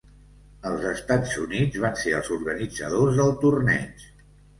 Els 0.67 0.85
Estats 0.91 1.35
Units 1.43 1.77
van 1.83 1.99
ser 2.03 2.13
els 2.19 2.31
organitzadors 2.37 3.21
del 3.21 3.31
torneig. 3.45 4.07